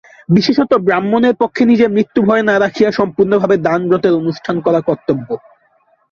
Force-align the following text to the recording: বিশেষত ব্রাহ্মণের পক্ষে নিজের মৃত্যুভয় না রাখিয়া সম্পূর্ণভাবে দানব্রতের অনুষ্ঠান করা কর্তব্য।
বিশেষত 0.35 0.71
ব্রাহ্মণের 0.85 1.35
পক্ষে 1.41 1.63
নিজের 1.65 1.89
মৃত্যুভয় 1.91 2.43
না 2.45 2.55
রাখিয়া 2.59 2.89
সম্পূর্ণভাবে 2.91 3.55
দানব্রতের 3.65 4.13
অনুষ্ঠান 4.21 4.55
করা 4.65 4.79
কর্তব্য। 4.89 5.27